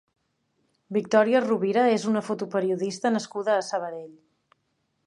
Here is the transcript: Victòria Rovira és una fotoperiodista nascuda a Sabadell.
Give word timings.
Victòria 0.97 1.41
Rovira 1.45 1.83
és 1.99 2.09
una 2.13 2.25
fotoperiodista 2.31 3.13
nascuda 3.19 3.57
a 3.61 3.69
Sabadell. 3.71 4.15